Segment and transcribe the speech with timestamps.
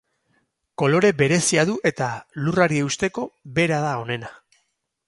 [0.81, 2.09] Kolore berezia du eta
[2.47, 4.35] lurrari eusteko bera da onena.